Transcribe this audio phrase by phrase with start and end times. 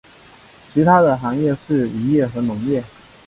[0.73, 2.83] 其它的行业是渔业和农业。